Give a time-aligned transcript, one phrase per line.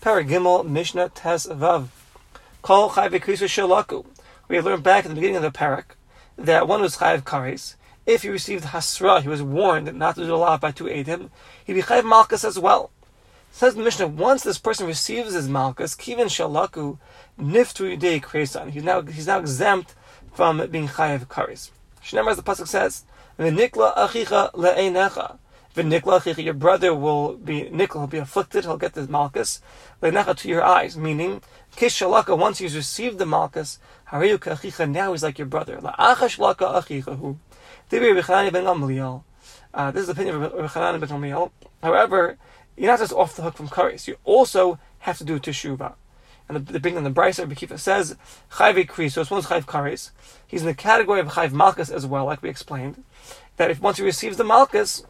[0.00, 1.88] Paragimel Mishnah Tes Vav.
[2.62, 4.06] Kol Chai V'Krisa Shalaku.
[4.46, 5.96] We learned back at the beginning of the parak
[6.36, 7.74] that one was Chayiv Kares.
[8.06, 11.30] If he received Hasra, he was warned not to do a lot by two Edim,
[11.64, 12.90] he'd be Chayiv Malchus as well.
[13.50, 16.98] Says the Mishnah, once this person receives his Malchus, Kivin Shalaku
[17.36, 18.70] Niftu Yudei Kresan.
[18.70, 19.96] He's now he's now exempt
[20.32, 21.70] from being Chayiv Kares.
[22.04, 23.02] Shnemar, as the Pasuk says,
[23.36, 25.38] V'nikla achicha le'einecha.
[25.76, 29.60] Your brother will be, nikla, he'll be afflicted, he'll get the Malchus,
[30.02, 31.40] le'einecha to your eyes, meaning,
[31.76, 33.78] Kish Shalaka, once he's received the Malchus,
[34.12, 35.76] now he's like your brother.
[35.76, 37.36] La'acha shalaka achicha
[37.90, 39.22] Dibi ben Gamliel.
[39.72, 41.50] Uh, this is the opinion of Rebbe ben Gamliel.
[41.82, 42.38] However,
[42.76, 44.06] you're not just off the hook from kares.
[44.06, 45.94] You also have to do teshuvah.
[46.48, 48.16] And the, the beginning of the Brisa, Bekifa says,
[48.52, 50.10] Chayve Kri, so it's one's Chayv Kares.
[50.46, 53.04] He's in the category of Chayv Malchus as well, like we explained.
[53.56, 55.04] That if once he receives the Malchus,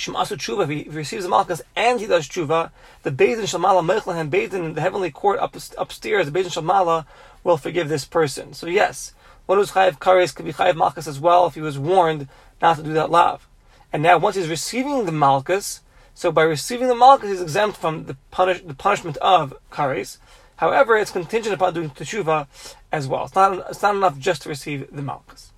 [0.00, 2.70] Shemasu Tshuva, if he receives the Malchus and he does Tshuva,
[3.02, 7.04] the Bezdin Shalmala Mechlahem, Bezdin in the heavenly court up, upstairs, the Bezdin Shalmala
[7.44, 8.54] will forgive this person.
[8.54, 9.12] So yes,
[9.46, 12.28] one who's chayiv kares could be chayiv malchus as well if he was warned
[12.62, 13.46] not to do that lav.
[13.92, 15.80] And now once he's receiving the malchus,
[16.14, 20.18] so by receiving the malchus he's exempt from the, punish, the punishment of kares.
[20.56, 22.46] However, it's contingent upon doing teshuva
[22.92, 23.24] as well.
[23.24, 25.52] It's not, it's not enough just to receive the malchus.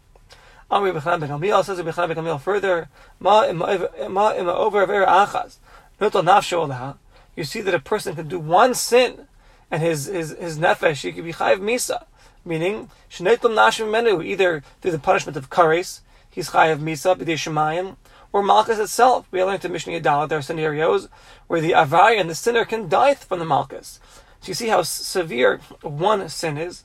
[0.72, 2.88] Amri Ben Gamliel further,
[3.20, 5.58] Ma ima over er achas,
[6.00, 6.96] nafsho
[7.36, 9.28] You see that a person can do one sin,
[9.70, 12.06] and his his his nefesh he could be chayiv misa
[12.44, 16.00] meaning shneitum nashim menu, either through the punishment of kares,
[16.30, 17.96] he's chayav misa b'dei shemayim,
[18.32, 19.26] or malchus itself.
[19.30, 21.08] We learned in Mishnah Yadalit there are scenarios
[21.46, 24.00] where the avari and the sinner can die from the malchus.
[24.40, 26.84] So you see how severe one sin is.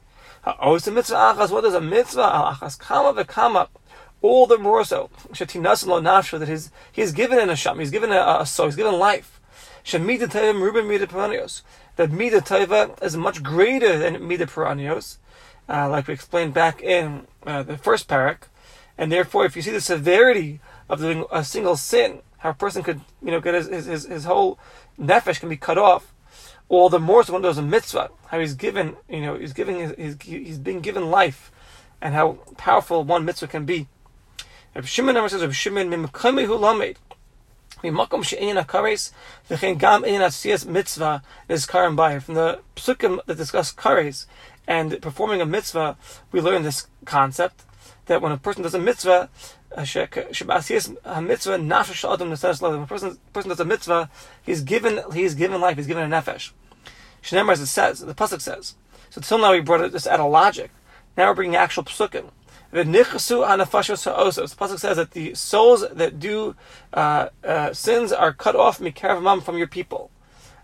[0.59, 2.55] What is a mitzvah?
[2.59, 3.67] Achas kama v'kama.
[4.21, 5.09] All the more so.
[5.29, 7.79] That he is given an asham.
[7.79, 8.67] He's given a, a soul.
[8.67, 9.39] He's given life.
[9.85, 11.61] Peranios.
[11.95, 15.17] That mida teva is much greater than mida peranios
[15.69, 18.43] uh, like we explained back in uh, the first parak.
[18.97, 22.83] And therefore, if you see the severity of doing a single sin, how a person
[22.83, 24.59] could, you know, get his, his, his whole
[24.99, 26.13] nefesh can be cut off,
[26.69, 29.93] all the more so when there's a mitzvah, how he's given, you know, he's giving,
[29.97, 31.51] he's, he's being given life,
[32.01, 33.87] and how powerful one mitzvah can be.
[34.75, 36.97] Rabbi Shimon never says, Rabbi Shimon, mimkami lamed.
[37.83, 39.11] Mimakom she'ein hakares,
[39.49, 42.21] v'chein gam ein atziyas mitzvah is karim bayir.
[42.21, 44.25] From the psukim that discuss kares,
[44.67, 45.95] and performing a mitzvah,
[46.31, 47.63] we learn this concept
[48.05, 49.29] that when a person does a mitzvah,
[49.71, 54.09] a mitzvah When a person, person does a mitzvah,
[54.43, 56.51] he's given he's given life, he's given a nefesh.
[57.21, 58.75] Shneimar, as it says, the pasuk says.
[59.09, 60.71] So until now we brought this out of logic.
[61.15, 62.31] Now we're bringing actual psukim.
[62.71, 66.55] The pasuk says that the souls that do
[66.93, 70.11] uh, uh, sins are cut off from your people.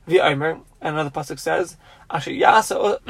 [0.06, 1.78] The Aimer, and another pasuk says,
[2.10, 3.00] Asher yasa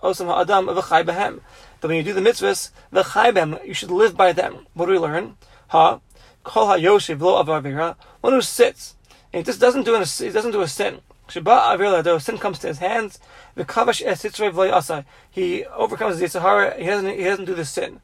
[0.00, 1.40] osam ha'adam v'chai behem.
[1.80, 4.66] That when you do the mitzvahs, v'chai behem, you should live by them.
[4.74, 5.36] What do we learn?
[5.68, 6.00] Ha,
[6.44, 8.94] kol ha'yoshiv lo avavira, one who sits,
[9.32, 11.00] and he just doesn't do, a, he doesn't do a sin.
[11.28, 13.18] Sheba avira though sin comes to his hands,
[13.56, 15.06] v'kavash esitzrei v'lo yasai.
[15.30, 18.00] He overcomes the Yitzhahara, he doesn't, he doesn't do the sin.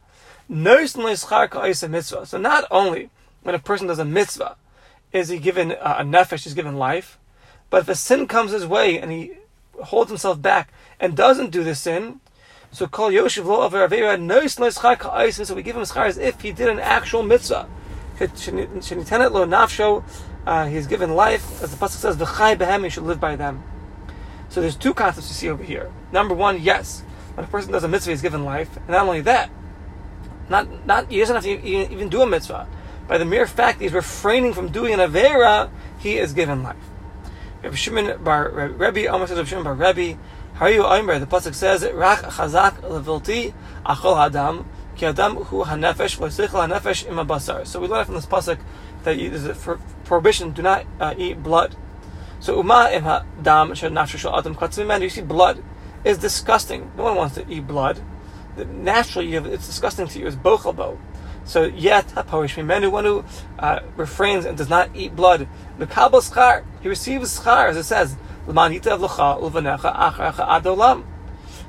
[0.48, 3.10] So not only
[3.42, 4.56] when a person does a mitzvah,
[5.12, 7.18] is he given uh, a nefesh, he's given life,
[7.70, 9.32] but if a sin comes his way and he
[9.84, 12.20] holds himself back and doesn't do the sin,
[12.70, 13.86] so call Yoshev lo aver
[15.44, 17.68] So we give him schar as if he did an actual mitzvah.
[18.18, 20.04] Shenitenet.
[20.44, 22.84] Uh, he's given life, as the pasuk says, v'chai behem.
[22.84, 23.62] He should live by them.
[24.48, 25.92] So there's two concepts you see over here.
[26.10, 27.02] Number one, yes,
[27.34, 29.50] when a person does a mitzvah, he's given life, and not only that,
[30.48, 32.66] not not he doesn't have to even do a mitzvah.
[33.12, 35.68] By the mere fact that he's refraining from doing an avera,
[35.98, 36.76] he is given life.
[37.62, 40.18] Rabbi Shimon bar Rebbe, almost says Rabbi Shimon bar Rebbe,
[40.56, 43.52] Hayu Omer, the pasuk says, Rach chazak levilti
[43.84, 44.64] achol hadam,
[44.96, 47.66] ki adam hu hanefesh v'sichel hanefesh im basar.
[47.66, 48.58] So we learn from this pasuk
[49.02, 51.76] that there's a prohibition, do not uh, eat blood.
[52.40, 55.62] So uma im hadam shel nafshu shel adam katzim you see blood
[56.02, 56.90] is disgusting.
[56.96, 58.00] No one wants to eat blood.
[58.56, 60.28] Naturally, it's disgusting to you.
[60.28, 60.96] It's bochalbo.
[61.44, 63.24] So yet haporish mimenu one who
[63.58, 65.48] uh, refrains and does not eat blood.
[65.78, 68.16] Mekabel schar he receives schar as it says
[68.46, 71.04] l'manita v'lecha ulvanecha achracha adolam.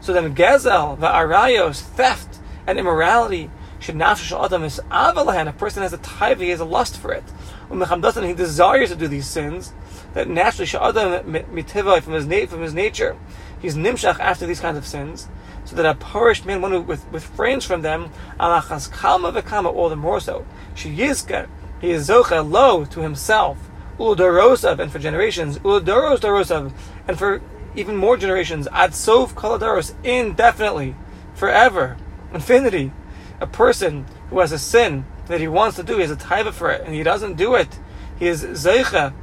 [0.01, 3.49] So then gezel va'arayos theft and immorality
[3.79, 5.47] should nafshish adam is avalahan.
[5.47, 7.23] A person has a taiva, he has a lust for it.
[7.69, 9.73] Umechamdatan he desires to do these sins
[10.13, 13.17] that naturally shadam mitiva from his from his nature.
[13.63, 15.29] He's nimshach after these kinds of sins
[15.63, 19.87] so that a perished man, one who with, refrains from them, alachas kalma v'kama, all
[19.87, 20.45] the more so.
[20.75, 21.47] She yizka,
[21.79, 23.57] he is zocha lo to himself,
[23.97, 26.73] Uladorosav, and for generations, Uladoros Dorosav,
[27.07, 27.41] and for
[27.73, 30.93] even more generations, Ad Sof Kaladoros, indefinitely,
[31.33, 31.95] forever,
[32.33, 32.91] infinity.
[33.39, 36.51] A person who has a sin that he wants to do, he has a taiva
[36.51, 37.79] for it, and he doesn't do it,
[38.19, 39.13] he is Zeicha.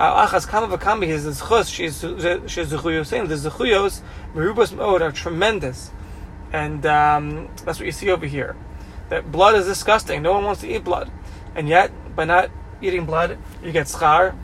[0.00, 4.00] Achas kama v'kama, he is zchus, she is zechuyos, saying the zechuyos,
[4.34, 5.90] merubos mode, are tremendous.
[6.54, 8.56] And um, that's what you see over here.
[9.10, 10.22] That blood is disgusting.
[10.22, 11.10] No one wants to eat blood.
[11.54, 12.50] And yet, by not
[12.80, 14.34] eating blood, you get schar.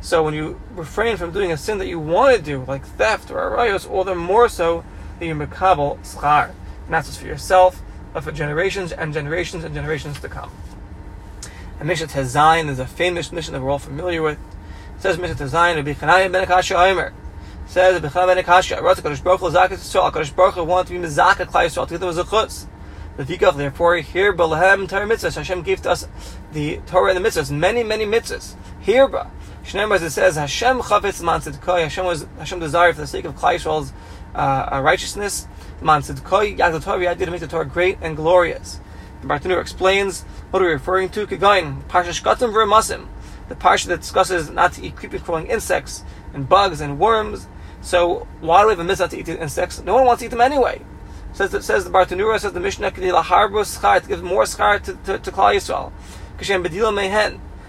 [0.00, 3.32] So when you refrain from doing a sin that you want to do, like theft
[3.32, 4.84] or arayos, all the more so
[5.18, 6.50] that you makabel schar.
[6.84, 7.82] And that's just for yourself,
[8.12, 10.52] but for generations and generations and generations to come.
[11.80, 14.38] And Mishnah Tezayin is a famous mission that we're all familiar with.
[15.00, 17.14] Says Mishnah Tezayin, Rabbi Chananya ben Akasha Omer.
[17.66, 20.88] Says Rabbi Chananya ben Akasha, Rata Kadosh Baruch Hu Zakat Yisrael, Kadosh Baruch Hu wanted
[20.88, 22.66] to be Mizaka Klai Yisrael, to get them a chutz.
[23.16, 26.06] Therefore, here Balahem Torah mitzvahs, Hashem gave to us
[26.52, 28.54] the Torah and the mitzvahs, many, many mitzvahs.
[28.84, 29.30] Hereba.
[29.64, 33.24] Shneim as it says, Hashem chavetz man tzedkoi, Hashem was Hashem desired for the sake
[33.24, 33.94] of Klai Yisrael's
[34.34, 35.48] uh, righteousness.
[35.80, 38.80] Man tzedkoi, yag the Torah, idea to make the Torah great and glorious.
[39.22, 41.26] The Bartanur explains what are we referring to?
[41.26, 43.06] Kegain, Parsha Shkatim V'Ramasim,
[43.50, 47.48] the parsha that discusses not to eat creepy crawling insects and bugs and worms.
[47.82, 49.82] So why do we have a mitzvah to eat insects?
[49.82, 50.80] No one wants to eat them anyway.
[51.32, 53.00] Says it says the Bartanura says the Mishnah to
[54.08, 55.90] give more schar to, to, to Klal Yisrael.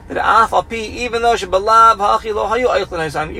[0.07, 1.49] That Pi, even though even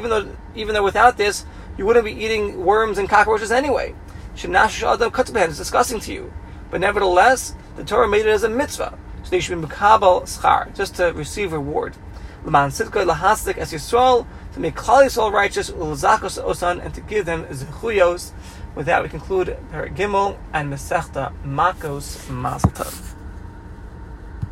[0.10, 1.46] though even though without this
[1.78, 3.94] you wouldn't be eating worms and cockroaches anyway.
[4.34, 6.34] Is disgusting to you.
[6.72, 8.98] But nevertheless, the Torah made it as a mitzvah.
[9.24, 11.96] So they should be Mekabal Schar, just to receive reward.
[12.44, 17.26] L'man Sitkoi Lahastik as Yisrael, to make Klal Yisrael righteous, Ulzakos Osan, and to give
[17.26, 18.32] them Zechuyos.
[18.74, 22.72] With that, we conclude Paragimel and Mesechta Makos Mazel